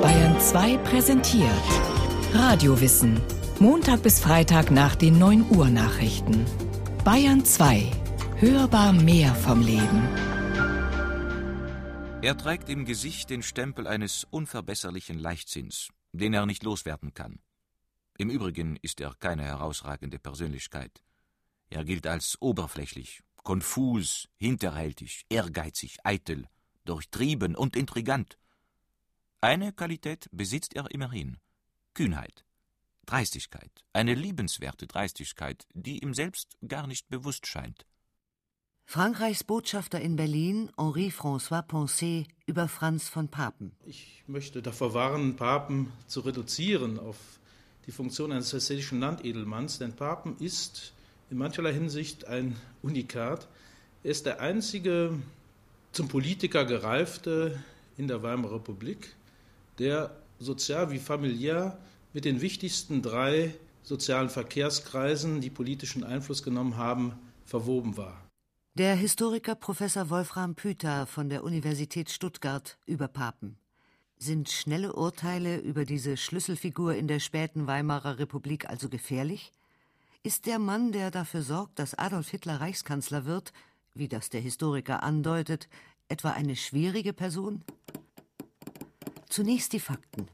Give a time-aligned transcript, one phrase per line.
[0.00, 1.52] Bayern 2 präsentiert
[2.32, 3.20] Radiowissen.
[3.58, 6.46] Montag bis Freitag nach den 9 Uhr Nachrichten.
[7.04, 7.90] Bayern 2.
[8.36, 10.08] Hörbar mehr vom Leben.
[12.22, 17.38] Er trägt im Gesicht den Stempel eines unverbesserlichen Leichtsinns, den er nicht loswerden kann.
[18.16, 21.02] Im Übrigen ist er keine herausragende Persönlichkeit.
[21.68, 26.46] Er gilt als oberflächlich, konfus, hinterhältig, ehrgeizig, eitel,
[26.86, 28.37] durchtrieben und intrigant.
[29.40, 31.36] Eine Qualität besitzt er immerhin
[31.94, 32.44] Kühnheit,
[33.06, 37.86] Dreistigkeit, eine liebenswerte Dreistigkeit, die ihm selbst gar nicht bewusst scheint.
[38.84, 43.76] Frankreichs Botschafter in Berlin, Henri-François Poncet, über Franz von Papen.
[43.84, 47.16] Ich möchte davor warnen, Papen zu reduzieren auf
[47.86, 50.94] die Funktion eines hessischen Landedelmanns, denn Papen ist
[51.30, 53.46] in mancherlei Hinsicht ein Unikat.
[54.02, 55.16] Er ist der einzige
[55.92, 57.62] zum Politiker gereifte
[57.96, 59.14] in der Weimarer Republik,
[59.78, 61.78] der sozial wie familiär
[62.12, 68.22] mit den wichtigsten drei sozialen Verkehrskreisen, die politischen Einfluss genommen haben, verwoben war.
[68.74, 73.56] Der Historiker Professor Wolfram Püter von der Universität Stuttgart über Papen.
[74.18, 79.52] Sind schnelle Urteile über diese Schlüsselfigur in der späten Weimarer Republik also gefährlich?
[80.22, 83.52] Ist der Mann, der dafür sorgt, dass Adolf Hitler Reichskanzler wird,
[83.94, 85.68] wie das der Historiker andeutet,
[86.08, 87.64] etwa eine schwierige Person?
[89.28, 90.26] Zunächst die Fakten.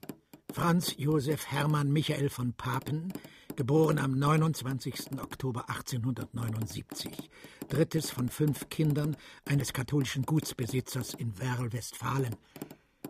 [0.52, 3.12] Franz Josef Hermann Michael von Papen,
[3.56, 5.20] geboren am 29.
[5.20, 7.28] Oktober 1879,
[7.68, 12.36] drittes von fünf Kindern eines katholischen Gutsbesitzers in Werl, Westfalen.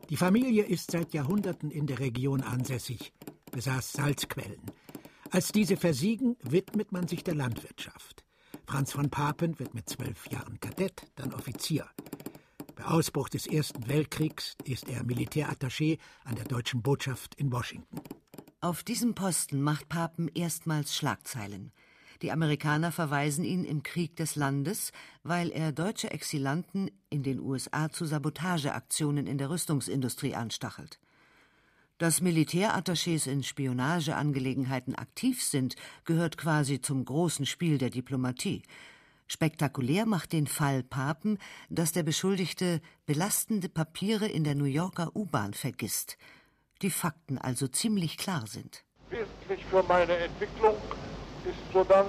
[0.08, 3.12] Die Familie ist seit Jahrhunderten in der Region ansässig,
[3.52, 4.62] besaß Salzquellen.
[5.30, 8.24] Als diese versiegen, widmet man sich der Landwirtschaft.
[8.66, 11.86] Franz von Papen wird mit zwölf Jahren Kadett, dann Offizier.
[12.76, 18.00] Bei Ausbruch des Ersten Weltkriegs ist er Militärattaché an der deutschen Botschaft in Washington.
[18.60, 21.72] Auf diesem Posten macht Papen erstmals Schlagzeilen.
[22.22, 24.90] Die Amerikaner verweisen ihn im Krieg des Landes,
[25.22, 30.98] weil er deutsche Exilanten in den USA zu Sabotageaktionen in der Rüstungsindustrie anstachelt.
[31.98, 38.62] Dass Militärattachés in Spionageangelegenheiten aktiv sind, gehört quasi zum großen Spiel der Diplomatie.
[39.26, 41.38] Spektakulär macht den Fall Papen,
[41.70, 46.18] dass der Beschuldigte belastende Papiere in der New Yorker U-Bahn vergisst.
[46.82, 48.84] Die Fakten also ziemlich klar sind.
[49.10, 50.76] Wesentlich für meine Entwicklung
[51.44, 52.06] ist sodann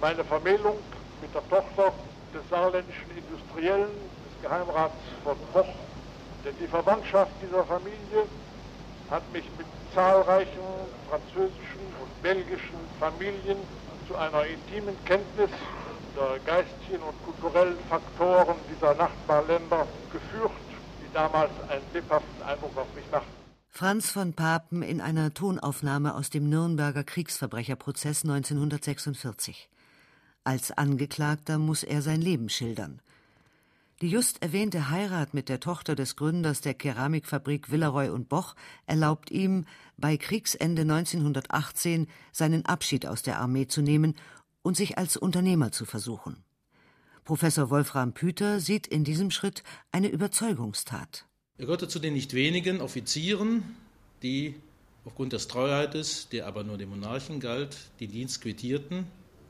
[0.00, 0.76] meine Vermählung
[1.20, 1.92] mit der Tochter
[2.34, 5.74] des saarländischen Industriellen, des Geheimrats von Koch.
[6.44, 8.26] Denn die Verwandtschaft dieser Familie
[9.10, 10.60] hat mich mit zahlreichen
[11.08, 13.58] französischen und belgischen Familien
[14.08, 15.50] zu einer intimen Kenntnis
[16.16, 20.52] der geistigen und kulturellen Faktoren dieser Nachbarländer geführt,
[21.00, 23.42] die damals einen lebhaften Eindruck auf mich machten.
[23.68, 29.68] Franz von Papen in einer Tonaufnahme aus dem Nürnberger Kriegsverbrecherprozess 1946.
[30.44, 33.00] Als Angeklagter muss er sein Leben schildern.
[34.02, 38.56] Die just erwähnte Heirat mit der Tochter des Gründers der Keramikfabrik Villeroy und Boch
[38.86, 39.64] erlaubt ihm,
[39.96, 44.16] bei Kriegsende 1918 seinen Abschied aus der Armee zu nehmen
[44.62, 46.44] und sich als Unternehmer zu versuchen.
[47.24, 49.62] Professor Wolfram Püter sieht in diesem Schritt
[49.92, 51.26] eine Überzeugungstat.
[51.58, 53.62] Er gehörte zu den nicht wenigen Offizieren,
[54.22, 54.56] die
[55.04, 59.06] aufgrund des Treuheites, der aber nur dem Monarchen galt, den Dienst quittierten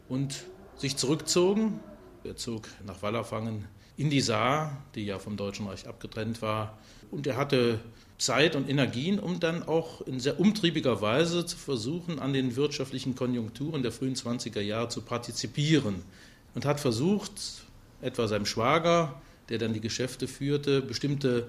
[0.09, 0.45] und
[0.77, 1.81] sich zurückzogen.
[2.25, 3.67] Er zog nach Wallerfangen
[3.97, 6.79] in die Saar, die ja vom Deutschen Reich abgetrennt war.
[7.11, 7.81] Und er hatte
[8.19, 13.15] Zeit und Energien, um dann auch in sehr umtriebiger Weise zu versuchen, an den wirtschaftlichen
[13.15, 16.03] Konjunkturen der frühen 20er Jahre zu partizipieren.
[16.55, 17.33] Und hat versucht,
[18.01, 21.49] etwa seinem Schwager, der dann die Geschäfte führte, bestimmte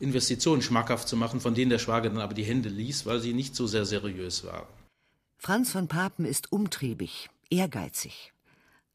[0.00, 3.32] Investitionen schmackhaft zu machen, von denen der Schwager dann aber die Hände ließ, weil sie
[3.32, 4.66] nicht so sehr seriös waren.
[5.38, 8.31] Franz von Papen ist umtriebig, ehrgeizig.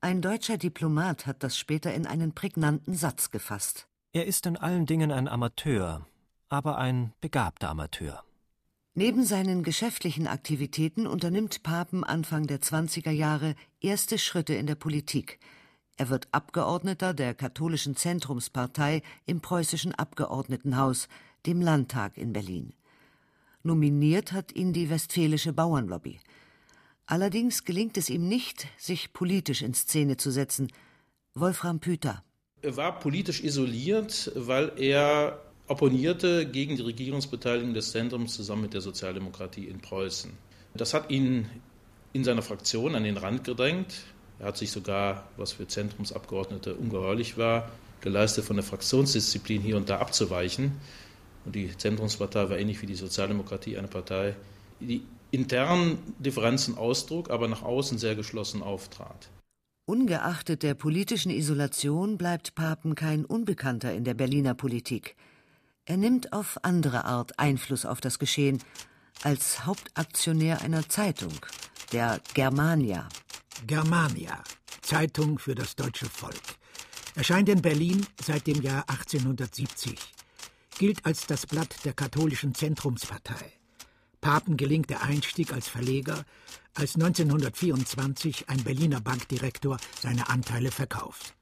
[0.07, 3.89] Ein deutscher Diplomat hat das später in einen prägnanten Satz gefasst.
[4.13, 6.07] Er ist in allen Dingen ein Amateur,
[6.47, 8.23] aber ein begabter Amateur.
[8.93, 15.39] Neben seinen geschäftlichen Aktivitäten unternimmt Papen Anfang der 20er Jahre erste Schritte in der Politik–
[15.99, 21.07] er wird Abgeordneter der katholischen Zentrumspartei im preußischen Abgeordnetenhaus,
[21.47, 22.73] dem Landtag in Berlin.
[23.63, 26.19] Nominiert hat ihn die Westfälische Bauernlobby.
[27.09, 30.67] Allerdings gelingt es ihm nicht, sich politisch in Szene zu setzen.
[31.35, 32.21] Wolfram Püter.
[32.61, 38.81] Er war politisch isoliert, weil er opponierte gegen die Regierungsbeteiligung des Zentrums zusammen mit der
[38.81, 40.31] Sozialdemokratie in Preußen.
[40.73, 41.47] Das hat ihn
[42.11, 44.03] in seiner Fraktion an den Rand gedrängt.
[44.39, 47.71] Er hat sich sogar, was für Zentrumsabgeordnete ungeheuerlich war,
[48.01, 50.73] geleistet, von der Fraktionsdisziplin hier und da abzuweichen.
[51.45, 54.35] Und die Zentrumspartei war ähnlich wie die Sozialdemokratie eine Partei,
[54.81, 55.03] die
[55.37, 59.29] internen Differenzen austrug, aber nach außen sehr geschlossen auftrat.
[59.85, 65.15] Ungeachtet der politischen Isolation bleibt Papen kein Unbekannter in der Berliner Politik.
[65.85, 68.61] Er nimmt auf andere Art Einfluss auf das Geschehen
[69.23, 71.33] als Hauptaktionär einer Zeitung,
[71.93, 73.07] der Germania.
[73.65, 74.43] Germania,
[74.81, 76.35] Zeitung für das deutsche Volk,
[77.15, 79.95] erscheint in Berlin seit dem Jahr 1870,
[80.77, 83.56] gilt als das Blatt der katholischen Zentrumspartei.
[84.21, 86.25] Papen gelingt der Einstieg als Verleger,
[86.73, 91.35] als 1924 ein Berliner Bankdirektor seine Anteile verkauft.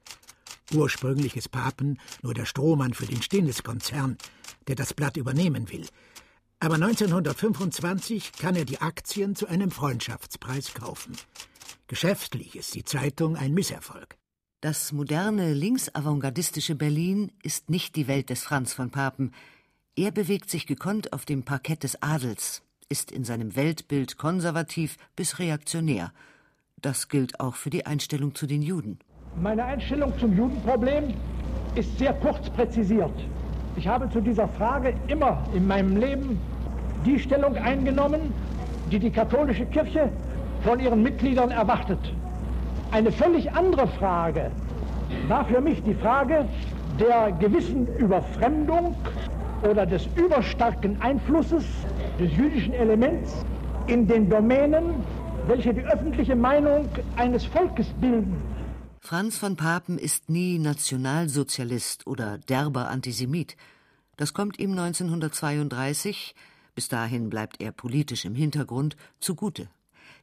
[0.74, 4.18] Ursprünglich ist Papen nur der Strohmann für den Stinnes-Konzern,
[4.66, 5.86] der das Blatt übernehmen will.
[6.58, 11.16] Aber 1925 kann er die Aktien zu einem Freundschaftspreis kaufen.
[11.86, 14.16] Geschäftlich ist die Zeitung ein Misserfolg.
[14.60, 19.32] Das moderne linksavantgardistische Berlin ist nicht die Welt des Franz von Papen.
[19.94, 25.38] Er bewegt sich gekonnt auf dem Parkett des Adels, ist in seinem Weltbild konservativ bis
[25.38, 26.12] reaktionär.
[26.80, 28.98] Das gilt auch für die Einstellung zu den Juden.
[29.40, 31.14] Meine Einstellung zum Judenproblem
[31.74, 33.12] ist sehr kurz präzisiert.
[33.76, 36.40] Ich habe zu dieser Frage immer in meinem Leben
[37.04, 38.32] die Stellung eingenommen,
[38.90, 40.10] die die katholische Kirche
[40.62, 41.98] von ihren Mitgliedern erwartet.
[42.92, 44.50] Eine völlig andere Frage
[45.28, 46.48] war für mich die Frage
[46.98, 48.94] der gewissen Überfremdung
[49.68, 51.64] oder des überstarken Einflusses
[52.18, 53.44] des jüdischen Elements
[53.86, 54.94] in den Domänen,
[55.46, 58.36] welche die öffentliche Meinung eines Volkes bilden.
[59.00, 63.56] Franz von Papen ist nie Nationalsozialist oder derber Antisemit.
[64.16, 66.34] Das kommt ihm 1932,
[66.74, 69.68] bis dahin bleibt er politisch im Hintergrund, zugute.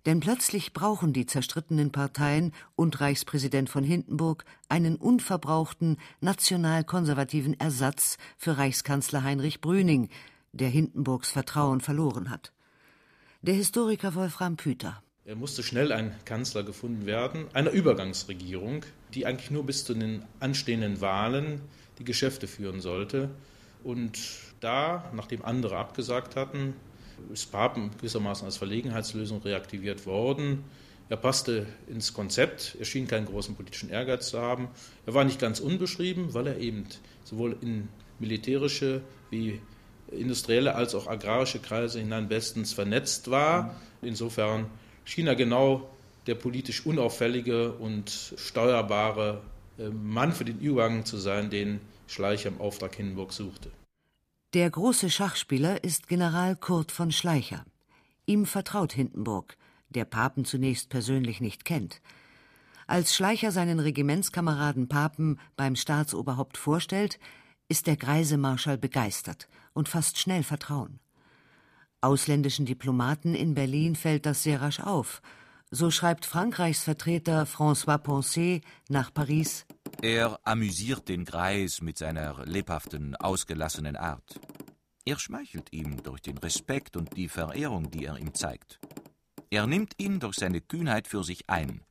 [0.06, 8.57] Denn plötzlich brauchen die zerstrittenen Parteien und Reichspräsident von Hindenburg einen unverbrauchten nationalkonservativen Ersatz für
[8.57, 10.10] Reichskanzler Heinrich Brüning,
[10.53, 12.53] der Hindenburgs Vertrauen verloren hat.
[13.41, 15.03] Der Historiker Wolfram Püter.
[15.25, 20.23] Er musste schnell ein Kanzler gefunden werden, einer Übergangsregierung, die eigentlich nur bis zu den
[20.39, 21.61] anstehenden Wahlen
[21.97, 23.29] die Geschäfte führen sollte.
[23.83, 24.19] Und
[24.59, 26.75] da, nachdem andere abgesagt hatten,
[27.31, 30.63] ist Papen gewissermaßen als Verlegenheitslösung reaktiviert worden.
[31.09, 34.69] Er passte ins Konzept, er schien keinen großen politischen Ehrgeiz zu haben.
[35.06, 36.85] Er war nicht ganz unbeschrieben, weil er eben
[37.23, 37.89] sowohl in
[38.19, 39.61] militärische wie
[40.11, 43.75] industrielle als auch agrarische Kreise hinein bestens vernetzt war.
[44.01, 44.69] Insofern
[45.05, 45.89] schien er genau
[46.27, 49.41] der politisch unauffällige und steuerbare
[49.77, 53.71] äh, Mann für den Übergang zu sein, den Schleicher im Auftrag Hindenburg suchte.
[54.53, 57.65] Der große Schachspieler ist General Kurt von Schleicher.
[58.25, 59.57] Ihm vertraut Hindenburg,
[59.89, 62.01] der Papen zunächst persönlich nicht kennt.
[62.85, 67.19] Als Schleicher seinen Regimentskameraden Papen beim Staatsoberhaupt vorstellt,
[67.67, 70.99] ist der greise Marschall begeistert und fasst schnell Vertrauen.
[72.01, 75.21] Ausländischen Diplomaten in Berlin fällt das sehr rasch auf.
[75.71, 79.65] So schreibt Frankreichs Vertreter François Poncet nach Paris
[80.01, 84.39] Er amüsiert den Greis mit seiner lebhaften, ausgelassenen Art.
[85.05, 88.79] Er schmeichelt ihm durch den Respekt und die Verehrung, die er ihm zeigt.
[89.49, 91.81] Er nimmt ihn durch seine Kühnheit für sich ein.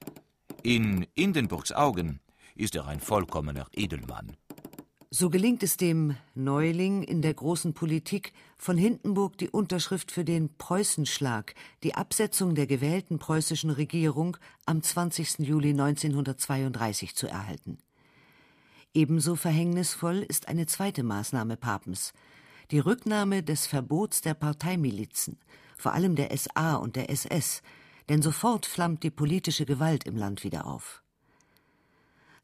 [0.63, 2.21] In Hindenburgs Augen
[2.55, 4.37] ist er ein vollkommener Edelmann.
[5.15, 10.57] So gelingt es dem Neuling in der großen Politik, von Hindenburg die Unterschrift für den
[10.57, 15.41] Preußenschlag, die Absetzung der gewählten preußischen Regierung am 20.
[15.41, 17.77] Juli 1932 zu erhalten.
[18.95, 22.15] Ebenso verhängnisvoll ist eine zweite Maßnahme Papens,
[22.71, 25.39] die Rücknahme des Verbots der Parteimilizen,
[25.77, 27.61] vor allem der SA und der SS,
[28.09, 31.02] denn sofort flammt die politische Gewalt im Land wieder auf.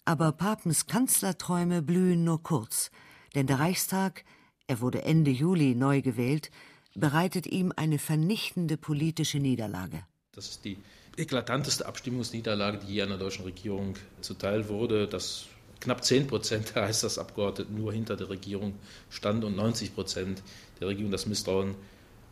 [0.09, 2.91] Aber Papens Kanzlerträume blühen nur kurz,
[3.35, 4.25] denn der Reichstag,
[4.67, 6.50] er wurde Ende Juli neu gewählt,
[6.95, 10.03] bereitet ihm eine vernichtende politische Niederlage.
[10.33, 10.79] Das ist die
[11.19, 15.09] eklatanteste Abstimmungsniederlage, die je einer deutschen Regierung zuteil wurde.
[15.09, 15.45] Dass
[15.79, 18.77] knapp 10 Prozent der Reichstagsabgeordneten nur hinter der Regierung
[19.11, 20.43] standen und 90 Prozent
[20.81, 21.75] der Regierung das Misstrauen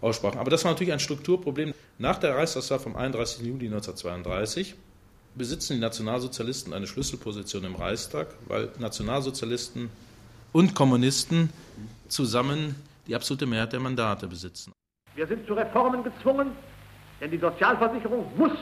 [0.00, 0.38] aussprachen.
[0.40, 1.74] Aber das war natürlich ein Strukturproblem.
[1.98, 3.44] Nach der Reichstagswahl vom 31.
[3.44, 4.76] Juli 1932
[5.36, 9.90] besitzen die Nationalsozialisten eine Schlüsselposition im Reichstag, weil Nationalsozialisten
[10.52, 11.50] und Kommunisten
[12.08, 12.74] zusammen
[13.06, 14.72] die absolute Mehrheit der Mandate besitzen.
[15.14, 16.52] Wir sind zu Reformen gezwungen,
[17.20, 18.52] denn die Sozialversicherung muss,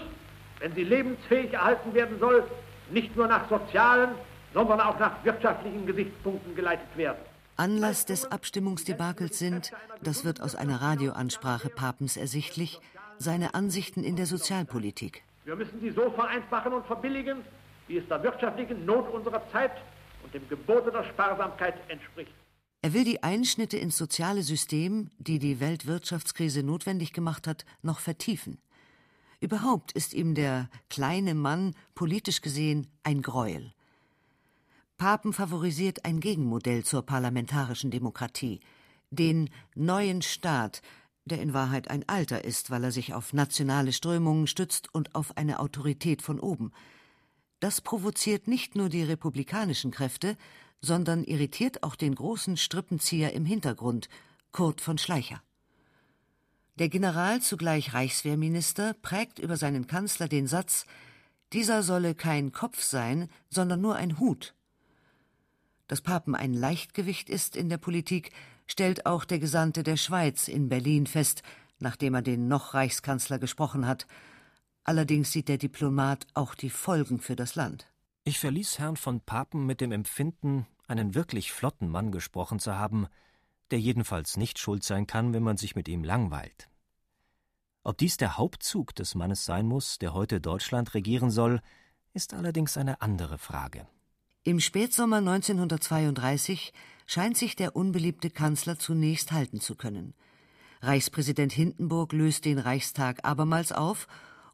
[0.60, 2.44] wenn sie lebensfähig erhalten werden soll,
[2.90, 4.10] nicht nur nach sozialen,
[4.52, 7.18] sondern auch nach wirtschaftlichen Gesichtspunkten geleitet werden.
[7.56, 12.80] Anlass des Abstimmungsdebakels sind, das wird aus einer Radioansprache Papens ersichtlich,
[13.18, 15.22] seine Ansichten in der Sozialpolitik.
[15.44, 17.44] Wir müssen sie so vereinfachen und verbilligen,
[17.86, 19.72] wie es der wirtschaftlichen Not unserer Zeit
[20.22, 22.32] und dem Gebote der Sparsamkeit entspricht.
[22.80, 28.58] Er will die Einschnitte ins soziale System, die die Weltwirtschaftskrise notwendig gemacht hat, noch vertiefen.
[29.40, 33.72] Überhaupt ist ihm der kleine Mann politisch gesehen ein Greuel.
[34.96, 38.60] Papen favorisiert ein Gegenmodell zur parlamentarischen Demokratie,
[39.10, 40.80] den neuen Staat,
[41.24, 45.36] der in Wahrheit ein alter ist, weil er sich auf nationale Strömungen stützt und auf
[45.36, 46.72] eine Autorität von oben.
[47.60, 50.36] Das provoziert nicht nur die republikanischen Kräfte,
[50.82, 54.08] sondern irritiert auch den großen Strippenzieher im Hintergrund,
[54.52, 55.42] Kurt von Schleicher.
[56.78, 60.86] Der General, zugleich Reichswehrminister, prägt über seinen Kanzler den Satz,
[61.52, 64.54] dieser solle kein Kopf sein, sondern nur ein Hut.
[65.86, 68.32] Dass Papen ein Leichtgewicht ist in der Politik,
[68.66, 71.42] stellt auch der Gesandte der Schweiz in Berlin fest,
[71.78, 74.06] nachdem er den noch Reichskanzler gesprochen hat.
[74.84, 77.90] Allerdings sieht der Diplomat auch die Folgen für das Land.
[78.24, 83.06] Ich verließ Herrn von Papen mit dem Empfinden, einen wirklich flotten Mann gesprochen zu haben,
[83.70, 86.68] der jedenfalls nicht schuld sein kann, wenn man sich mit ihm langweilt.
[87.82, 91.60] Ob dies der Hauptzug des Mannes sein muss, der heute Deutschland regieren soll,
[92.14, 93.86] ist allerdings eine andere Frage.
[94.42, 96.72] Im Spätsommer 1932
[97.06, 100.14] scheint sich der unbeliebte Kanzler zunächst halten zu können.
[100.80, 104.06] Reichspräsident Hindenburg löst den Reichstag abermals auf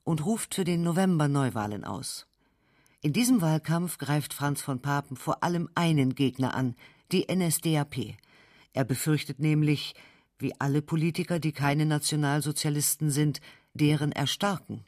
[0.04, 2.26] und ruft für den November Neuwahlen aus.
[3.02, 6.76] In diesem Wahlkampf greift Franz von Papen vor allem einen Gegner an,
[7.12, 8.16] die NSDAP.
[8.72, 9.94] Er befürchtet nämlich,
[10.38, 13.40] wie alle Politiker, die keine Nationalsozialisten sind,
[13.74, 14.84] deren Erstarken.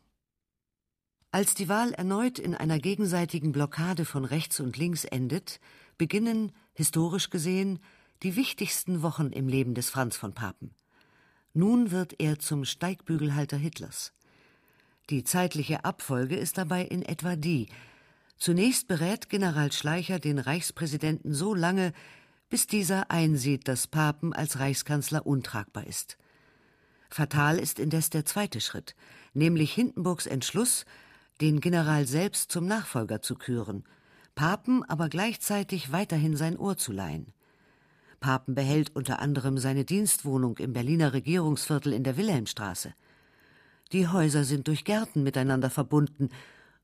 [1.30, 5.60] Als die Wahl erneut in einer gegenseitigen Blockade von rechts und links endet,
[5.96, 7.78] beginnen, historisch gesehen,
[8.22, 10.74] die wichtigsten Wochen im Leben des Franz von Papen.
[11.54, 14.12] Nun wird er zum Steigbügelhalter Hitlers.
[15.10, 17.68] Die zeitliche Abfolge ist dabei in etwa die
[18.38, 21.92] Zunächst berät General Schleicher den Reichspräsidenten so lange,
[22.48, 26.18] bis dieser einsieht, dass Papen als Reichskanzler untragbar ist.
[27.08, 28.96] Fatal ist indes der zweite Schritt,
[29.32, 30.86] nämlich Hindenburgs Entschluss,
[31.40, 33.84] den General selbst zum Nachfolger zu küren–
[34.34, 37.32] Papen aber gleichzeitig weiterhin sein Ohr zu leihen.
[38.20, 42.94] Papen behält unter anderem seine Dienstwohnung im Berliner Regierungsviertel in der Wilhelmstraße.
[43.92, 46.30] Die Häuser sind durch Gärten miteinander verbunden,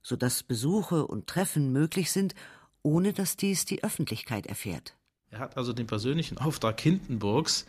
[0.02, 2.34] so dass Besuche und Treffen möglich sind,
[2.82, 4.94] ohne dass dies die Öffentlichkeit erfährt.
[5.30, 7.66] Er hat also den persönlichen Auftrag Hindenburgs,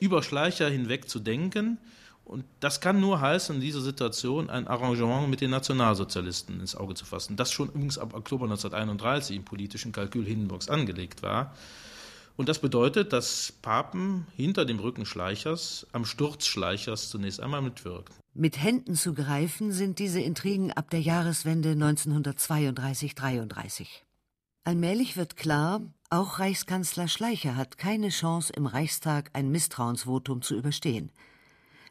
[0.00, 1.78] über Schleicher hinweg zu denken
[2.24, 6.94] und das kann nur heißen, in dieser Situation ein Arrangement mit den Nationalsozialisten ins Auge
[6.94, 11.54] zu fassen, das schon übrigens ab Oktober 1931 im politischen Kalkül Hindenburgs angelegt war.
[12.36, 18.14] Und das bedeutet, dass Papen hinter dem Rücken Schleichers am Sturz Schleichers zunächst einmal mitwirkt.
[18.34, 23.86] Mit Händen zu greifen sind diese Intrigen ab der Jahreswende 1932-33.
[24.64, 31.12] Allmählich wird klar, auch Reichskanzler Schleicher hat keine Chance, im Reichstag ein Misstrauensvotum zu überstehen.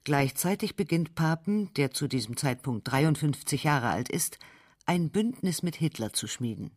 [0.03, 4.39] Gleichzeitig beginnt Papen, der zu diesem Zeitpunkt 53 Jahre alt ist,
[4.85, 6.71] ein Bündnis mit Hitler zu schmieden.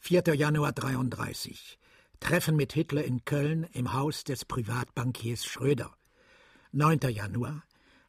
[0.00, 0.34] 4.
[0.34, 1.78] Januar 33.
[2.18, 5.96] Treffen mit Hitler in Köln im Haus des Privatbankiers Schröder.
[6.72, 7.00] 9.
[7.10, 7.62] Januar.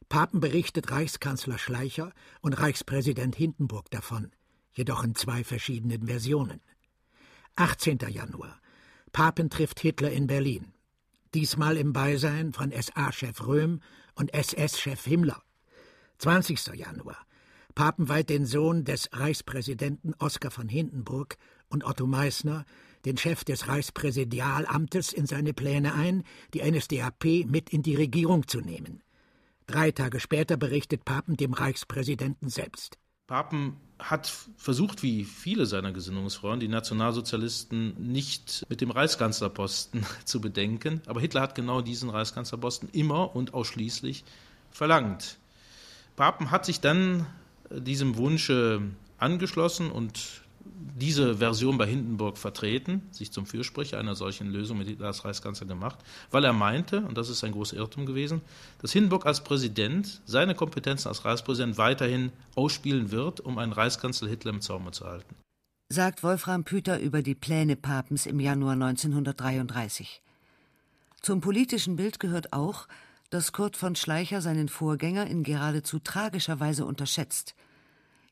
[0.08, 4.32] Papen berichtet Reichskanzler Schleicher und Reichspräsident Hindenburg davon,
[4.72, 6.60] jedoch in zwei verschiedenen Versionen.
[7.56, 7.98] 18.
[8.08, 8.60] Januar.
[9.12, 10.72] Papen trifft Hitler in Berlin.
[11.34, 13.80] Diesmal im Beisein von SA-Chef Röhm
[14.18, 15.40] und SS-Chef Himmler.
[16.18, 16.74] 20.
[16.74, 17.16] Januar.
[17.74, 21.36] Papen weiht den Sohn des Reichspräsidenten Oskar von Hindenburg
[21.68, 22.64] und Otto Meissner,
[23.04, 28.60] den Chef des Reichspräsidialamtes, in seine Pläne ein, die NSDAP mit in die Regierung zu
[28.60, 29.02] nehmen.
[29.68, 32.98] Drei Tage später berichtet Papen dem Reichspräsidenten selbst.
[33.28, 41.02] Papen hat versucht, wie viele seiner Gesinnungsfreunde, die Nationalsozialisten, nicht mit dem Reichskanzlerposten zu bedenken.
[41.06, 44.24] Aber Hitler hat genau diesen Reichskanzlerposten immer und ausschließlich
[44.70, 45.38] verlangt.
[46.16, 47.26] Papen hat sich dann
[47.70, 48.82] diesem Wunsche
[49.18, 50.42] angeschlossen und
[50.98, 55.66] diese Version bei Hindenburg vertreten, sich zum Fürsprecher einer solchen Lösung mit Hitler als Reichskanzler
[55.66, 55.98] gemacht,
[56.30, 58.40] weil er meinte, und das ist ein großer Irrtum gewesen,
[58.80, 64.52] dass Hindenburg als Präsident seine Kompetenzen als Reichspräsident weiterhin ausspielen wird, um einen Reichskanzler Hitler
[64.52, 65.34] im Zaume zu halten.
[65.90, 70.22] Sagt Wolfram Püter über die Pläne Papens im Januar 1933.
[71.22, 72.88] Zum politischen Bild gehört auch,
[73.30, 77.54] dass Kurt von Schleicher seinen Vorgänger in geradezu tragischer Weise unterschätzt–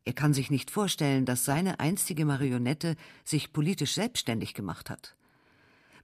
[0.07, 2.95] er kann sich nicht vorstellen, dass seine einstige Marionette
[3.25, 5.17] sich politisch selbstständig gemacht hat.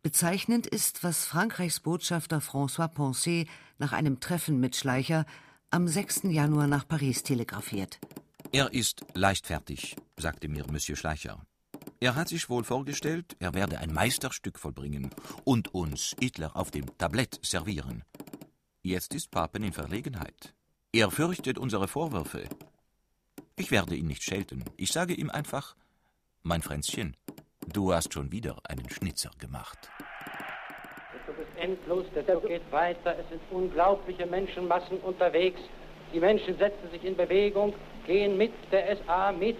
[0.02, 5.24] Bezeichnend ist, was Frankreichs Botschafter François Poncet nach einem Treffen mit Schleicher
[5.70, 6.22] am 6.
[6.24, 8.00] Januar nach Paris telegrafiert.
[8.50, 11.40] Er ist leichtfertig, sagte mir Monsieur Schleicher.
[12.00, 15.10] Er hat sich wohl vorgestellt, er werde ein Meisterstück vollbringen
[15.44, 18.02] und uns Hitler auf dem Tablett servieren.
[18.82, 20.54] Jetzt ist Papen in Verlegenheit.
[20.92, 22.48] Er fürchtet unsere Vorwürfe.
[23.56, 24.64] Ich werde ihn nicht schelten.
[24.76, 25.76] Ich sage ihm einfach,
[26.42, 27.16] mein Fränzchen,
[27.70, 29.90] du hast schon wieder einen Schnitzer gemacht.
[31.28, 35.60] Es ist endlos, der Zug geht weiter, es sind unglaubliche Menschenmassen unterwegs.
[36.14, 37.74] Die Menschen setzen sich in Bewegung,
[38.06, 39.58] gehen mit der SA mit.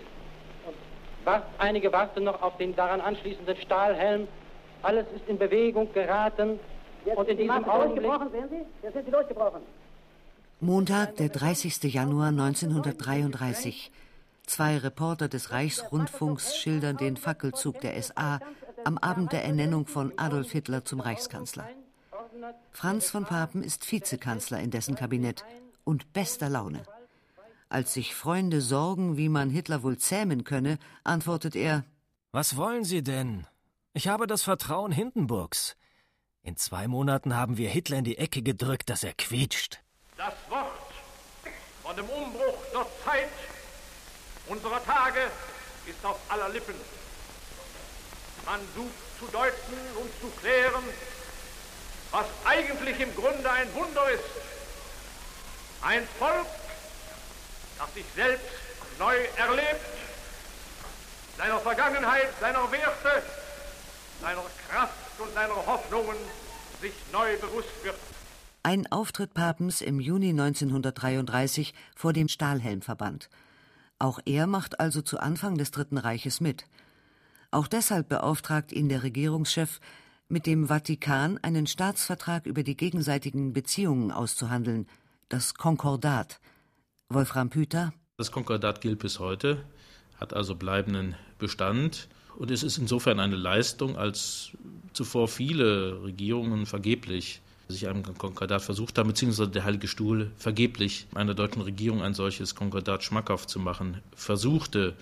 [0.67, 0.77] Und
[1.25, 4.27] wart, einige warten noch auf den daran anschließenden Stahlhelm.
[4.83, 6.59] Alles ist in Bewegung geraten.
[7.05, 8.11] Jetzt und in diesem Augenblick...
[8.33, 8.67] Sehen Sie?
[8.83, 9.63] Jetzt sind sie durchgebrochen.
[10.65, 11.93] Montag, der 30.
[11.93, 13.91] Januar 1933.
[14.47, 18.39] Zwei Reporter des Reichsrundfunks schildern den Fackelzug der SA
[18.85, 21.69] am Abend der Ernennung von Adolf Hitler zum Reichskanzler.
[22.71, 25.45] Franz von Papen ist Vizekanzler in dessen Kabinett
[25.83, 26.85] und bester Laune.
[27.69, 31.85] Als sich Freunde sorgen, wie man Hitler wohl zähmen könne, antwortet er
[32.31, 33.49] Was wollen Sie denn?
[33.95, 35.77] Ich habe das Vertrauen Hindenburgs.
[36.45, 39.83] In zwei Monaten haben wir Hitler in die Ecke gedrückt, dass er quietscht.
[40.25, 40.69] Das Wort
[41.83, 43.29] von dem Umbruch der Zeit
[44.47, 45.19] unserer Tage
[45.87, 46.77] ist auf aller Lippen.
[48.45, 50.85] Man sucht zu deuten und zu klären,
[52.13, 54.23] was eigentlich im Grunde ein Wunder ist.
[55.81, 56.47] Ein Volk,
[57.79, 58.47] das sich selbst
[59.01, 59.87] neu erlebt,
[61.37, 63.25] seiner Vergangenheit, seiner Werte,
[64.21, 66.17] seiner Kraft und seiner Hoffnungen
[66.81, 67.97] sich neu bewusst wird.
[68.65, 73.29] Ein Auftritt Papens im Juni 1933 vor dem Stahlhelmverband.
[73.99, 76.67] Auch er macht also zu Anfang des Dritten Reiches mit.
[77.51, 79.81] Auch deshalb beauftragt ihn der Regierungschef,
[80.29, 84.87] mit dem Vatikan einen Staatsvertrag über die gegenseitigen Beziehungen auszuhandeln,
[85.29, 86.39] das Konkordat.
[87.09, 87.93] Wolfram Püter.
[88.17, 89.65] Das Konkordat gilt bis heute,
[90.21, 92.09] hat also bleibenden Bestand.
[92.37, 94.53] Und es ist insofern eine Leistung, als
[94.93, 97.43] zuvor viele Regierungen vergeblich
[97.73, 102.55] sich einem Konkordat versucht haben, beziehungsweise der Heilige Stuhl vergeblich einer deutschen Regierung ein solches
[102.55, 104.95] Konkordat schmackhaft zu machen versuchte.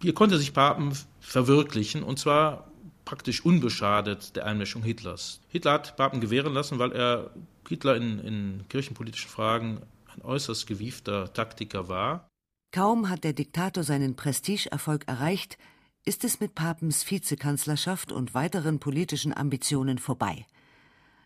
[0.00, 2.70] Hier konnte sich Papen verwirklichen, und zwar
[3.04, 5.40] praktisch unbeschadet der Einmischung Hitlers.
[5.48, 7.30] Hitler hat Papen gewähren lassen, weil er
[7.68, 9.80] Hitler in, in kirchenpolitischen Fragen
[10.14, 12.28] ein äußerst gewiefter Taktiker war.
[12.72, 15.58] Kaum hat der Diktator seinen Prestigeerfolg erreicht,
[16.04, 20.46] ist es mit Papens Vizekanzlerschaft und weiteren politischen Ambitionen vorbei.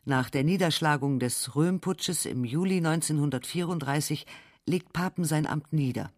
[0.07, 4.27] Nach der Niederschlagung des Röhmputsches im Juli 1934
[4.67, 6.11] legt Papen sein Amt nieder.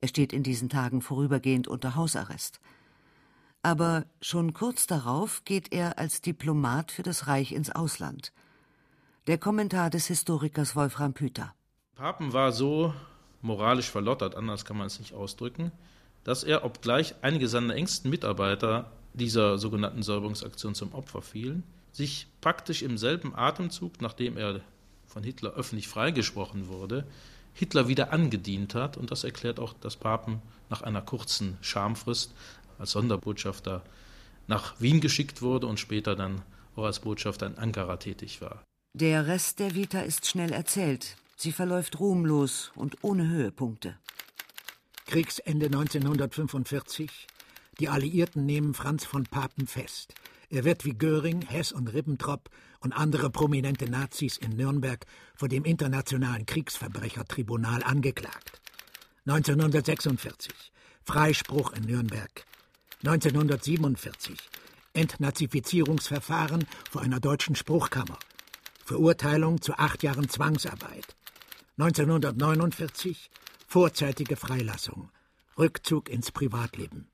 [0.00, 2.60] Er steht in diesen Tagen vorübergehend unter Hausarrest.
[3.62, 8.32] Aber schon kurz darauf geht er als Diplomat für das Reich ins Ausland.
[9.26, 11.52] Der Kommentar des Historikers Wolfram Püter.
[11.96, 12.94] Papen war so
[13.42, 15.72] moralisch verlottert, anders kann man es nicht ausdrücken,
[16.22, 21.64] dass er, obgleich einige seiner engsten Mitarbeiter dieser sogenannten Säuberungsaktion zum Opfer fielen,
[21.96, 24.60] sich praktisch im selben Atemzug, nachdem er
[25.06, 27.06] von Hitler öffentlich freigesprochen wurde,
[27.54, 28.98] Hitler wieder angedient hat.
[28.98, 32.34] Und das erklärt auch, dass Papen nach einer kurzen Schamfrist
[32.78, 33.82] als Sonderbotschafter
[34.46, 36.42] nach Wien geschickt wurde und später dann
[36.76, 38.62] auch als Botschafter in Ankara tätig war.
[38.92, 41.16] Der Rest der Vita ist schnell erzählt.
[41.36, 43.96] Sie verläuft ruhmlos und ohne Höhepunkte.
[45.06, 47.26] Kriegsende 1945.
[47.80, 50.14] Die Alliierten nehmen Franz von Papen fest.
[50.48, 55.04] Er wird wie Göring, Hess und Ribbentrop und andere prominente Nazis in Nürnberg
[55.34, 58.60] vor dem Internationalen Kriegsverbrechertribunal angeklagt.
[59.26, 60.52] 1946
[61.02, 62.44] Freispruch in Nürnberg.
[63.04, 64.38] 1947
[64.92, 68.18] Entnazifizierungsverfahren vor einer deutschen Spruchkammer.
[68.84, 71.16] Verurteilung zu acht Jahren Zwangsarbeit.
[71.78, 73.30] 1949
[73.66, 75.10] vorzeitige Freilassung.
[75.58, 77.08] Rückzug ins Privatleben.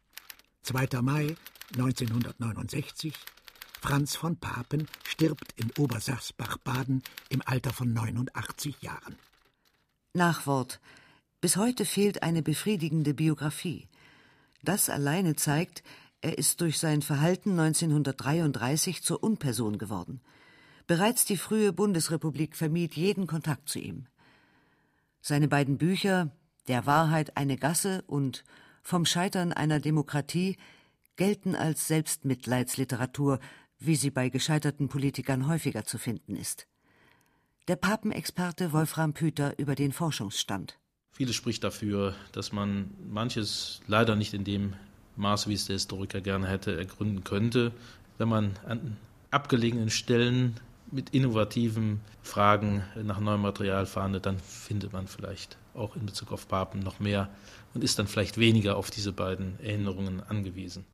[0.63, 1.01] 2.
[1.01, 1.35] Mai
[1.75, 3.15] 1969
[3.81, 9.17] Franz von Papen stirbt in Obersachsbach-Baden im Alter von 89 Jahren.
[10.15, 10.81] Nachwort.
[11.41, 13.89] Bis heute fehlt eine befriedigende Biografie.
[14.63, 15.83] Das alleine zeigt,
[16.21, 20.21] er ist durch sein Verhalten 1933 zur Unperson geworden.
[20.87, 24.07] Bereits die frühe Bundesrepublik vermied jeden Kontakt zu ihm.
[25.21, 26.31] Seine beiden Bücher
[26.69, 28.45] Der Wahrheit eine Gasse und
[28.83, 30.57] Vom Scheitern einer Demokratie
[31.17, 33.39] gelten als Selbstmitleidsliteratur,
[33.79, 36.67] wie sie bei gescheiterten Politikern häufiger zu finden ist.
[37.69, 40.79] Der Papenexperte Wolfram Püter über den Forschungsstand.
[41.13, 44.75] Vieles spricht dafür, dass man manches leider nicht in dem
[45.17, 47.73] Maß, wie es der Historiker gerne hätte, ergründen könnte.
[48.19, 48.97] Wenn man an
[49.31, 50.57] abgelegenen Stellen
[50.91, 56.49] mit innovativen Fragen nach neuem Material fahndet, dann findet man vielleicht auch in Bezug auf
[56.49, 57.29] Papen noch mehr
[57.75, 60.85] und ist dann vielleicht weniger auf diese beiden Erinnerungen angewiesen.